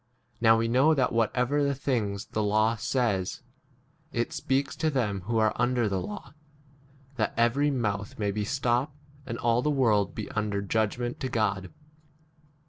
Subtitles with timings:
[0.41, 3.43] Now we know that whatever the things the law says,
[4.11, 6.33] it speaks to them who [are] under k the law,
[7.17, 8.95] that every mouth may be stopped,
[9.27, 11.71] and all the world be 1 under judgment to God.